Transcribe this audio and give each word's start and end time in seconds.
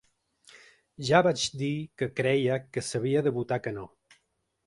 Ja 1.09 1.19
vaig 1.27 1.43
dir 1.61 1.69
que 2.01 2.09
creia 2.21 2.57
que 2.77 2.85
s’havia 2.87 3.23
de 3.27 3.35
votar 3.39 3.63
que 3.67 3.77
no. 3.79 3.87